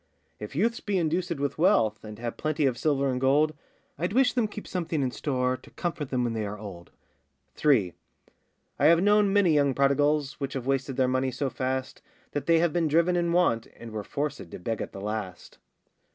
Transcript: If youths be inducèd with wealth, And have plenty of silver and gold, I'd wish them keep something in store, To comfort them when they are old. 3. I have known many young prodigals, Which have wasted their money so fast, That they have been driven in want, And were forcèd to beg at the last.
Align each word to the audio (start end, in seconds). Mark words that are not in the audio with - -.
If 0.39 0.55
youths 0.55 0.79
be 0.79 0.95
inducèd 0.95 1.37
with 1.37 1.59
wealth, 1.59 2.03
And 2.03 2.17
have 2.17 2.35
plenty 2.35 2.65
of 2.65 2.75
silver 2.75 3.07
and 3.11 3.21
gold, 3.21 3.53
I'd 3.99 4.13
wish 4.13 4.33
them 4.33 4.47
keep 4.47 4.65
something 4.67 5.03
in 5.03 5.11
store, 5.11 5.55
To 5.57 5.69
comfort 5.69 6.09
them 6.09 6.23
when 6.23 6.33
they 6.33 6.43
are 6.43 6.57
old. 6.57 6.89
3. 7.53 7.93
I 8.79 8.85
have 8.87 9.03
known 9.03 9.31
many 9.31 9.53
young 9.53 9.75
prodigals, 9.75 10.39
Which 10.39 10.53
have 10.53 10.65
wasted 10.65 10.97
their 10.97 11.07
money 11.07 11.29
so 11.29 11.51
fast, 11.51 12.01
That 12.31 12.47
they 12.47 12.57
have 12.57 12.73
been 12.73 12.87
driven 12.87 13.15
in 13.15 13.31
want, 13.31 13.67
And 13.77 13.91
were 13.91 14.01
forcèd 14.01 14.49
to 14.49 14.57
beg 14.57 14.81
at 14.81 14.91
the 14.91 15.01
last. 15.01 15.59